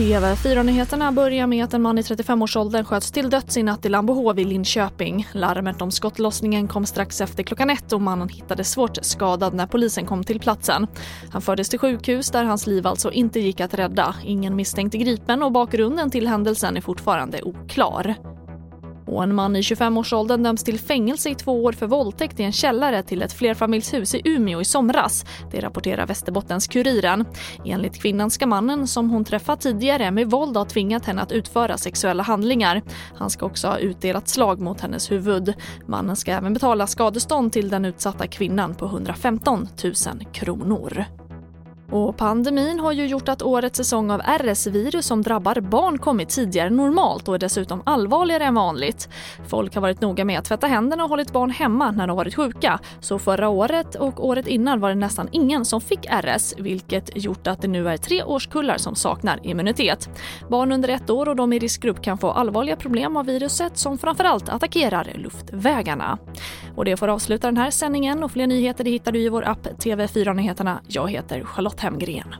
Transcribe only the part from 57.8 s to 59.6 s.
är tre årskullar som saknar